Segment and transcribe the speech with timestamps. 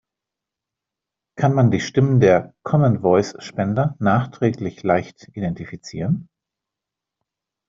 [1.35, 6.27] Kann man die Stimmen der Common Voice Spender nachträglich leicht identifizieren?